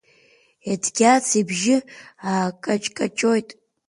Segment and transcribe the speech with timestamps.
[0.71, 1.77] Едгьац ибжьы
[2.29, 3.49] аақачқачоит.